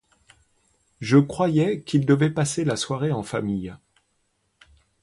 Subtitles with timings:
[0.99, 3.75] Je croyais qu'il devait passer la soirée en famille.